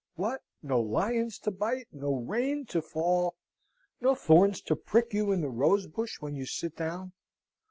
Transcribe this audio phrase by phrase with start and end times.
[0.15, 1.87] What, no lions to bite?
[1.91, 3.35] no rain to fall?
[3.99, 7.13] no thorns to prick you in the rose bush when you sit down?